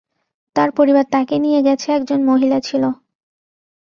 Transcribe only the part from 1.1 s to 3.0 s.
তাকে নিয়ে গেছে একজন মহিলা ছিল।